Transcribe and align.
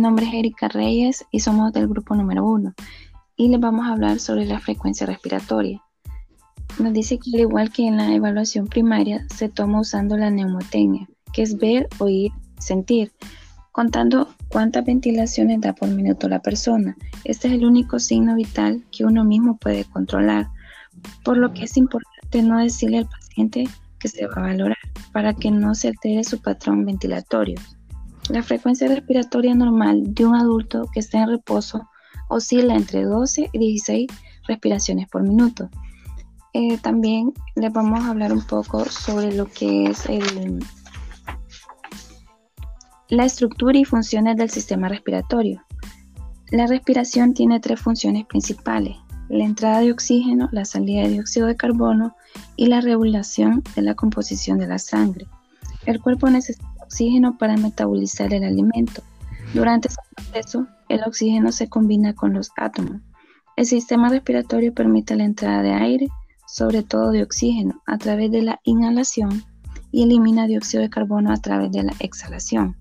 nombre 0.00 0.26
es 0.26 0.34
Erika 0.34 0.68
Reyes 0.68 1.24
y 1.30 1.40
somos 1.40 1.72
del 1.72 1.88
grupo 1.88 2.14
número 2.14 2.44
uno 2.44 2.74
y 3.36 3.48
les 3.48 3.60
vamos 3.60 3.86
a 3.86 3.92
hablar 3.92 4.18
sobre 4.18 4.46
la 4.46 4.60
frecuencia 4.60 5.06
respiratoria. 5.06 5.82
Nos 6.78 6.92
dice 6.92 7.18
que 7.18 7.30
al 7.34 7.40
igual 7.40 7.72
que 7.72 7.86
en 7.86 7.96
la 7.96 8.14
evaluación 8.14 8.66
primaria 8.66 9.26
se 9.34 9.48
toma 9.48 9.80
usando 9.80 10.16
la 10.16 10.30
neumotecnia, 10.30 11.08
que 11.32 11.42
es 11.42 11.56
ver, 11.56 11.88
oír, 11.98 12.32
sentir, 12.58 13.12
contando 13.72 14.28
cuántas 14.48 14.84
ventilaciones 14.84 15.60
da 15.60 15.74
por 15.74 15.88
minuto 15.88 16.28
la 16.28 16.40
persona. 16.40 16.96
Este 17.24 17.48
es 17.48 17.54
el 17.54 17.64
único 17.64 17.98
signo 17.98 18.34
vital 18.34 18.84
que 18.92 19.04
uno 19.04 19.24
mismo 19.24 19.56
puede 19.56 19.84
controlar, 19.84 20.48
por 21.24 21.36
lo 21.36 21.52
que 21.52 21.64
es 21.64 21.76
importante 21.76 22.42
no 22.42 22.58
decirle 22.58 22.98
al 22.98 23.08
paciente 23.08 23.68
que 23.98 24.08
se 24.08 24.26
va 24.26 24.34
a 24.36 24.40
valorar 24.40 24.78
para 25.12 25.34
que 25.34 25.50
no 25.50 25.74
se 25.74 25.88
altere 25.88 26.24
su 26.24 26.40
patrón 26.40 26.84
ventilatorio. 26.84 27.56
La 28.30 28.44
frecuencia 28.44 28.86
respiratoria 28.86 29.56
normal 29.56 30.14
de 30.14 30.24
un 30.24 30.36
adulto 30.36 30.88
que 30.92 31.00
está 31.00 31.20
en 31.20 31.30
reposo 31.30 31.90
oscila 32.28 32.76
entre 32.76 33.02
12 33.02 33.50
y 33.52 33.58
16 33.58 34.06
respiraciones 34.46 35.08
por 35.08 35.24
minuto. 35.24 35.68
Eh, 36.52 36.78
también 36.78 37.32
les 37.56 37.72
vamos 37.72 38.04
a 38.04 38.10
hablar 38.10 38.32
un 38.32 38.42
poco 38.42 38.84
sobre 38.84 39.34
lo 39.34 39.46
que 39.46 39.86
es 39.86 40.04
la 43.08 43.24
estructura 43.24 43.76
y 43.76 43.84
funciones 43.84 44.36
del 44.36 44.48
sistema 44.48 44.88
respiratorio. 44.88 45.64
La 46.50 46.68
respiración 46.68 47.34
tiene 47.34 47.58
tres 47.58 47.80
funciones 47.80 48.26
principales, 48.26 48.96
la 49.28 49.44
entrada 49.44 49.80
de 49.80 49.90
oxígeno, 49.90 50.48
la 50.52 50.64
salida 50.64 51.02
de 51.02 51.08
dióxido 51.08 51.48
de 51.48 51.56
carbono 51.56 52.14
y 52.54 52.66
la 52.66 52.80
regulación 52.80 53.64
de 53.74 53.82
la 53.82 53.96
composición 53.96 54.58
de 54.58 54.68
la 54.68 54.78
sangre. 54.78 55.26
El 55.84 56.00
cuerpo 56.00 56.30
necesita 56.30 56.69
oxígeno 56.90 57.38
para 57.38 57.56
metabolizar 57.56 58.34
el 58.34 58.42
alimento. 58.42 59.02
Durante 59.54 59.88
ese 59.88 60.00
proceso, 60.16 60.66
el 60.88 61.02
oxígeno 61.06 61.52
se 61.52 61.68
combina 61.68 62.14
con 62.14 62.34
los 62.34 62.50
átomos. 62.56 63.00
El 63.56 63.66
sistema 63.66 64.08
respiratorio 64.08 64.74
permite 64.74 65.14
la 65.14 65.24
entrada 65.24 65.62
de 65.62 65.72
aire, 65.72 66.08
sobre 66.48 66.82
todo 66.82 67.12
de 67.12 67.22
oxígeno, 67.22 67.80
a 67.86 67.96
través 67.96 68.32
de 68.32 68.42
la 68.42 68.60
inhalación 68.64 69.44
y 69.92 70.02
elimina 70.02 70.48
dióxido 70.48 70.82
de 70.82 70.90
carbono 70.90 71.32
a 71.32 71.36
través 71.36 71.70
de 71.70 71.84
la 71.84 71.92
exhalación. 72.00 72.76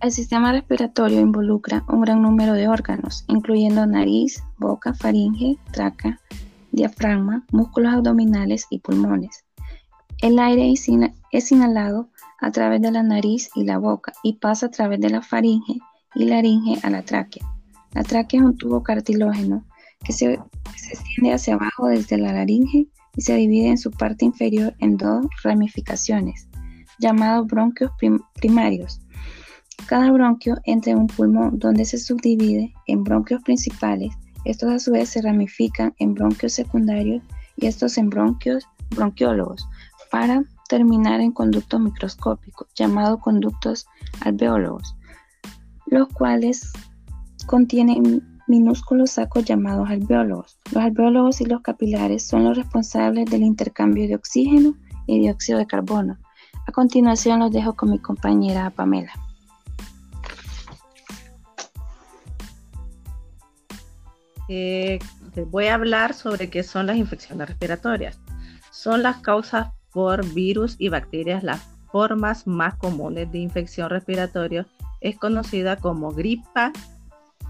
El 0.00 0.10
sistema 0.10 0.52
respiratorio 0.52 1.20
involucra 1.20 1.84
un 1.88 2.00
gran 2.00 2.22
número 2.22 2.54
de 2.54 2.68
órganos, 2.68 3.24
incluyendo 3.28 3.86
nariz, 3.86 4.42
boca, 4.56 4.94
faringe, 4.94 5.58
traca, 5.70 6.18
diafragma, 6.72 7.44
músculos 7.50 7.92
abdominales 7.92 8.66
y 8.70 8.78
pulmones. 8.78 9.45
El 10.22 10.38
aire 10.38 10.72
es 10.72 11.52
inhalado 11.52 12.08
a 12.40 12.50
través 12.50 12.80
de 12.80 12.90
la 12.90 13.02
nariz 13.02 13.50
y 13.54 13.64
la 13.64 13.78
boca 13.78 14.14
y 14.22 14.34
pasa 14.34 14.66
a 14.66 14.70
través 14.70 14.98
de 15.00 15.10
la 15.10 15.20
faringe 15.20 15.78
y 16.14 16.24
laringe 16.24 16.78
a 16.82 16.90
la 16.90 17.02
tráquea. 17.02 17.44
La 17.92 18.02
tráquea 18.02 18.40
es 18.40 18.46
un 18.46 18.56
tubo 18.56 18.82
cartilógeno 18.82 19.64
que 20.04 20.12
se, 20.12 20.38
extiende 20.90 21.34
hacia 21.34 21.54
abajo 21.54 21.88
desde 21.88 22.16
la 22.16 22.32
laringe 22.32 22.88
y 23.14 23.20
se 23.20 23.34
divide 23.36 23.68
en 23.68 23.78
su 23.78 23.90
parte 23.90 24.24
inferior 24.24 24.74
en 24.78 24.96
dos 24.96 25.26
ramificaciones, 25.42 26.48
llamados 26.98 27.46
bronquios 27.46 27.90
primarios. 28.34 29.00
Cada 29.86 30.10
bronquio 30.10 30.56
entra 30.64 30.92
en 30.92 30.98
un 31.00 31.06
pulmón 31.08 31.58
donde 31.58 31.84
se 31.84 31.98
subdivide 31.98 32.72
en 32.86 33.04
bronquios 33.04 33.42
principales. 33.42 34.12
Estos 34.46 34.70
a 34.72 34.78
su 34.78 34.92
vez 34.92 35.10
se 35.10 35.20
ramifican 35.20 35.94
en 35.98 36.14
bronquios 36.14 36.54
secundarios 36.54 37.22
y 37.56 37.66
estos 37.66 37.98
en 37.98 38.08
bronquios 38.08 38.66
bronquiólogos 38.90 39.66
para 40.16 40.42
terminar 40.66 41.20
en 41.20 41.30
conductos 41.30 41.78
microscópicos 41.78 42.68
llamados 42.74 43.20
conductos 43.20 43.86
alveólogos, 44.22 44.96
los 45.84 46.08
cuales 46.08 46.72
contienen 47.44 48.40
minúsculos 48.46 49.10
sacos 49.10 49.44
llamados 49.44 49.90
alveólogos. 49.90 50.58
Los 50.72 50.82
alveólogos 50.82 51.42
y 51.42 51.44
los 51.44 51.60
capilares 51.60 52.26
son 52.26 52.44
los 52.44 52.56
responsables 52.56 53.26
del 53.26 53.42
intercambio 53.42 54.08
de 54.08 54.14
oxígeno 54.14 54.74
y 55.06 55.20
dióxido 55.20 55.58
de 55.58 55.66
carbono. 55.66 56.16
A 56.66 56.72
continuación 56.72 57.40
los 57.40 57.52
dejo 57.52 57.74
con 57.74 57.90
mi 57.90 57.98
compañera 57.98 58.70
Pamela. 58.70 59.12
Eh, 64.48 64.98
les 65.34 65.50
voy 65.50 65.66
a 65.66 65.74
hablar 65.74 66.14
sobre 66.14 66.48
qué 66.48 66.62
son 66.62 66.86
las 66.86 66.96
infecciones 66.96 67.48
respiratorias. 67.48 68.18
Son 68.70 69.02
las 69.02 69.18
causas 69.18 69.76
por 69.96 70.30
virus 70.34 70.76
y 70.78 70.90
bacterias. 70.90 71.42
Las 71.42 71.66
formas 71.90 72.46
más 72.46 72.74
comunes 72.74 73.32
de 73.32 73.38
infección 73.38 73.88
respiratoria 73.88 74.66
es 75.00 75.16
conocida 75.16 75.76
como 75.76 76.12
gripa 76.12 76.70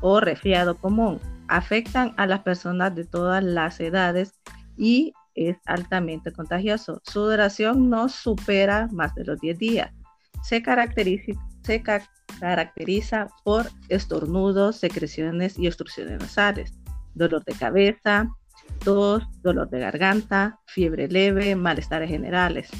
o 0.00 0.20
resfriado 0.20 0.76
común. 0.76 1.18
Afectan 1.48 2.14
a 2.16 2.24
las 2.28 2.42
personas 2.42 2.94
de 2.94 3.04
todas 3.04 3.42
las 3.42 3.80
edades 3.80 4.32
y 4.76 5.12
es 5.34 5.56
altamente 5.66 6.30
contagioso. 6.30 7.00
Su 7.02 7.22
duración 7.22 7.90
no 7.90 8.08
supera 8.08 8.88
más 8.92 9.12
de 9.16 9.24
los 9.24 9.40
10 9.40 9.58
días. 9.58 9.90
Se 10.44 10.62
caracteriza, 10.62 11.32
caracteriza 12.38 13.26
por 13.42 13.66
estornudos, 13.88 14.76
secreciones 14.76 15.58
y 15.58 15.66
obstrucciones 15.66 16.20
nasales 16.20 16.72
dolor 17.16 17.42
de 17.44 17.54
cabeza, 17.54 18.28
dolor 18.86 19.68
de 19.70 19.80
garganta, 19.80 20.60
fiebre 20.66 21.08
leve, 21.08 21.56
malestares 21.56 22.08
generales. 22.08 22.70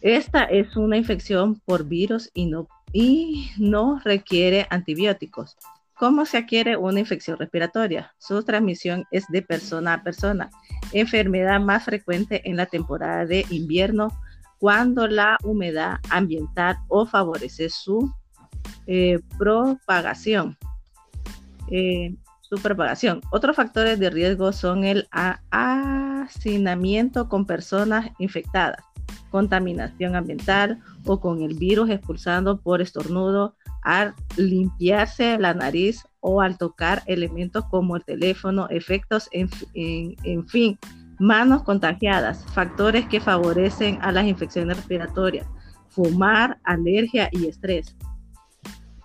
Esta 0.00 0.44
es 0.44 0.76
una 0.76 0.96
infección 0.96 1.60
por 1.64 1.84
virus 1.84 2.30
y 2.34 2.46
no, 2.46 2.68
y 2.92 3.50
no 3.56 4.00
requiere 4.04 4.66
antibióticos. 4.70 5.56
¿Cómo 5.94 6.26
se 6.26 6.38
adquiere 6.38 6.76
una 6.76 6.98
infección 6.98 7.38
respiratoria? 7.38 8.12
Su 8.18 8.42
transmisión 8.42 9.04
es 9.12 9.24
de 9.28 9.42
persona 9.42 9.94
a 9.94 10.02
persona. 10.02 10.50
Enfermedad 10.92 11.60
más 11.60 11.84
frecuente 11.84 12.42
en 12.48 12.56
la 12.56 12.66
temporada 12.66 13.24
de 13.24 13.46
invierno 13.50 14.08
cuando 14.58 15.06
la 15.06 15.38
humedad 15.44 15.98
ambiental 16.10 16.76
o 16.88 17.06
favorece 17.06 17.70
su 17.70 18.12
eh, 18.86 19.20
propagación. 19.38 20.58
Eh, 21.70 22.16
propagación. 22.58 23.20
Otros 23.30 23.56
factores 23.56 23.98
de 23.98 24.10
riesgo 24.10 24.52
son 24.52 24.84
el 24.84 25.08
hacinamiento 25.50 27.28
con 27.28 27.46
personas 27.46 28.10
infectadas, 28.18 28.84
contaminación 29.30 30.16
ambiental 30.16 30.80
o 31.06 31.20
con 31.20 31.42
el 31.42 31.54
virus 31.54 31.90
expulsando 31.90 32.60
por 32.60 32.82
estornudo 32.82 33.56
al 33.82 34.14
limpiarse 34.36 35.38
la 35.38 35.54
nariz 35.54 36.04
o 36.20 36.40
al 36.40 36.56
tocar 36.56 37.02
elementos 37.06 37.64
como 37.66 37.96
el 37.96 38.04
teléfono, 38.04 38.68
efectos, 38.70 39.28
en, 39.32 39.48
fin, 40.46 40.78
manos 41.18 41.62
contagiadas, 41.64 42.44
factores 42.54 43.06
que 43.06 43.20
favorecen 43.20 43.98
a 44.02 44.12
las 44.12 44.26
infecciones 44.26 44.76
respiratorias, 44.76 45.46
fumar, 45.88 46.58
alergia 46.62 47.28
y 47.32 47.48
estrés. 47.48 47.96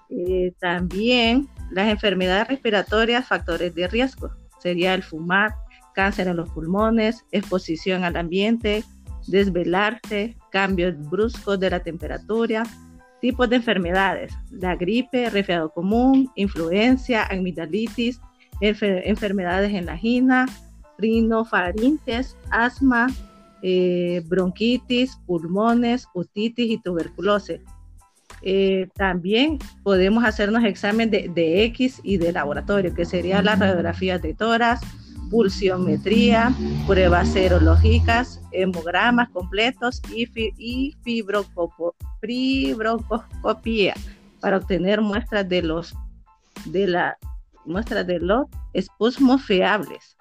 Eh, 0.09 0.53
también 0.59 1.49
las 1.77 1.89
enfermedades 1.89 2.47
respiratorias, 2.47 3.27
factores 3.27 3.75
de 3.75 3.87
riesgo, 3.87 4.31
sería 4.59 4.95
el 4.95 5.03
fumar, 5.03 5.51
cáncer 5.93 6.27
en 6.27 6.37
los 6.37 6.49
pulmones, 6.49 7.23
exposición 7.31 8.03
al 8.03 8.15
ambiente, 8.17 8.83
desvelarse, 9.27 10.35
cambios 10.51 10.95
bruscos 11.11 11.59
de 11.59 11.69
la 11.69 11.81
temperatura, 11.81 12.63
tipos 13.21 13.47
de 13.47 13.57
enfermedades, 13.57 14.33
la 14.49 14.75
gripe, 14.75 15.29
resfriado 15.29 15.69
común, 15.69 16.31
influencia, 16.35 17.25
amigdalitis, 17.25 18.19
enfermedades 18.59 19.71
en 19.71 19.85
la 19.85 19.97
gina, 19.97 20.47
rinofaringes, 20.97 22.35
asma, 22.49 23.05
eh, 23.61 24.23
bronquitis, 24.25 25.15
pulmones, 25.27 26.07
otitis 26.15 26.71
y 26.71 26.79
tuberculosis. 26.79 27.61
Eh, 28.41 28.87
también 28.95 29.57
podemos 29.83 30.23
hacernos 30.23 30.63
examen 30.63 31.09
de, 31.09 31.63
X 31.65 31.99
y 32.03 32.17
de 32.17 32.31
laboratorio, 32.31 32.93
que 32.93 33.05
sería 33.05 33.41
la 33.41 33.55
radiografía 33.55 34.19
de 34.19 34.33
toras, 34.33 34.79
pulsiometría, 35.29 36.53
pruebas 36.85 37.29
serológicas, 37.29 38.39
hemogramas 38.51 39.29
completos 39.29 40.01
y, 40.13 40.27
y 40.57 40.95
fibrocopia 41.03 41.95
para 44.39 44.57
obtener 44.57 45.01
muestras 45.01 45.49
de 45.49 45.61
los 45.63 45.95
de 46.65 46.87
la 46.87 47.17
muestras 47.65 48.07
de 48.07 48.19
los 48.19 48.47
espusmos 48.73 49.43
fiables. 49.43 50.15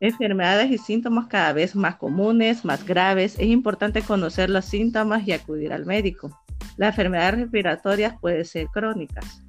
Enfermedades 0.00 0.70
y 0.70 0.78
síntomas 0.78 1.26
cada 1.26 1.52
vez 1.52 1.74
más 1.74 1.96
comunes, 1.96 2.64
más 2.64 2.86
graves. 2.86 3.34
Es 3.36 3.48
importante 3.48 4.02
conocer 4.02 4.48
los 4.48 4.64
síntomas 4.64 5.26
y 5.26 5.32
acudir 5.32 5.72
al 5.72 5.86
médico. 5.86 6.30
Las 6.78 6.90
enfermedades 6.90 7.40
respiratorias 7.40 8.14
pueden 8.20 8.44
ser 8.44 8.68
crónicas. 8.68 9.42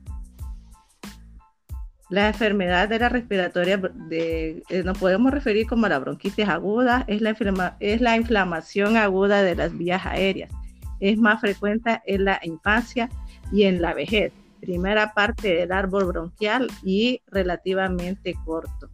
La 2.10 2.28
enfermedad 2.28 2.90
de 2.90 3.00
la 3.00 3.08
respiratoria 3.08 3.78
de, 3.78 4.64
eh, 4.68 4.84
nos 4.84 4.98
podemos 4.98 5.32
referir 5.32 5.68
como 5.68 5.88
la 5.88 6.00
bronquitis 6.00 6.50
aguda, 6.50 7.06
es 7.08 7.22
la, 7.22 8.18
inflamación 8.18 8.98
aguda 8.98 9.44
de 9.44 9.56
las 9.56 9.78
vías 9.78 10.06
aéreas. 10.06 10.52
Es 11.00 11.18
más 11.20 11.40
frecuente 11.40 12.02
en 12.06 12.26
la 12.26 12.40
infancia, 12.44 13.10
y 13.52 13.64
en 13.64 13.82
la 13.82 13.94
vejez. 13.94 14.34
Primera 14.60 15.14
parte 15.14 15.56
del 15.56 15.72
árbol 15.72 16.06
bronquial 16.06 16.68
y 16.84 17.22
relativamente 17.28 18.36
corto. 18.46 18.90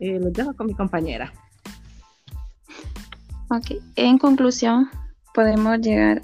Eh, 0.00 0.18
dejo 0.20 0.54
con 0.54 0.66
mi 0.66 0.74
compañera. 0.74 1.32
Ok, 3.48 3.80
en 3.94 4.18
conclusión, 4.18 4.90
podemos 5.32 5.78
llegar 5.78 6.22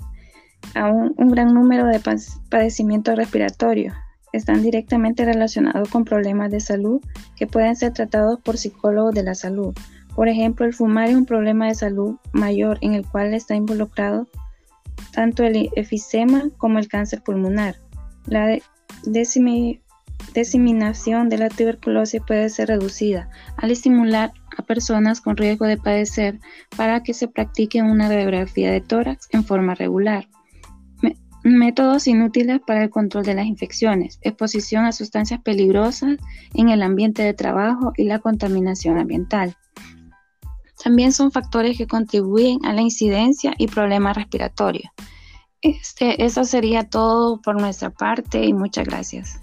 a 0.75 0.91
un, 0.91 1.15
gran 1.31 1.55
número 1.55 1.87
de 1.87 2.01
padecimientos 2.49 3.17
respiratorios. 3.17 3.95
Están 4.33 4.63
directamente 4.63 5.25
relacionados 5.25 5.89
con 5.89 6.05
problemas 6.05 6.51
de 6.51 6.61
salud 6.61 7.01
que 7.37 7.47
pueden 7.47 7.75
ser 7.75 7.93
tratados 7.93 8.41
por 8.41 8.59
psicólogos 8.59 9.15
de 9.15 9.25
la 9.25 9.35
salud. 9.35 9.75
Por 10.15 10.29
ejemplo, 10.29 10.67
el 10.67 10.75
fumar 10.75 11.09
es 11.09 11.17
un 11.17 11.27
problema 11.27 11.67
de 11.67 11.75
salud 11.75 12.17
mayor 12.33 12.79
en 12.81 12.95
el 12.95 13.07
cual 13.07 13.35
está 13.35 13.55
involucrado 13.55 14.29
tanto 15.13 15.45
el 15.45 15.71
efisema 15.77 16.45
como 16.59 16.79
el 16.79 16.89
cáncer 16.89 17.23
pulmonar. 17.23 17.77
La 18.27 18.59
diseminación 20.35 21.29
de 21.29 21.39
la 21.39 21.49
tuberculosis 21.49 22.21
puede 22.27 22.49
ser 22.51 22.69
reducida 22.69 23.31
al 23.57 23.71
estimular 23.71 24.33
a 24.57 24.63
personas 24.63 25.21
con 25.21 25.37
riesgo 25.37 25.67
de 25.67 25.77
padecer 25.77 26.39
para 26.77 27.03
que 27.03 27.15
se 27.15 27.29
practique 27.29 27.83
una 27.83 28.09
radiografía 28.09 28.71
de 28.71 28.81
tórax 28.81 29.29
en 29.33 29.45
forma 29.45 29.75
regular. 29.75 30.29
Métodos 31.43 32.07
inútiles 32.07 32.61
para 32.67 32.83
el 32.83 32.91
control 32.91 33.25
de 33.25 33.35
las 33.35 33.47
infecciones, 33.47 34.19
exposición 34.23 34.85
a 34.85 34.93
sustancias 34.93 35.41
peligrosas 35.41 36.19
en 36.55 36.69
el 36.69 36.83
ambiente 36.83 37.23
de 37.23 37.33
trabajo 37.33 37.93
y 37.97 38.05
la 38.05 38.19
contaminación 38.19 38.99
ambiental. 38.99 39.57
También 40.83 41.13
son 41.13 41.33
factores 41.33 41.79
que 41.79 41.87
contribuyen 41.87 42.65
a 42.65 42.73
la 42.73 42.83
incidencia 42.83 43.55
y 43.57 43.69
problemas 43.69 44.17
respiratorios. 44.17 44.91
Este, 45.63 46.25
eso 46.25 46.45
sería 46.45 46.89
todo 46.89 47.41
por 47.41 47.61
nuestra 47.61 47.91
parte 47.91 48.45
y 48.45 48.53
muchas 48.53 48.87
gracias. 48.87 49.41